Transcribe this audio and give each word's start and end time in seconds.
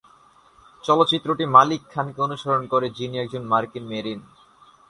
চলচ্চিত্রটি 0.83 1.45
মালিক 1.55 1.81
খানকে 1.93 2.19
অনুসরণ 2.21 2.63
করে, 2.67 2.87
যিনি 2.89 3.15
একজন 3.19 3.43
মার্কিন 3.43 3.83
মেরিন। 3.87 4.19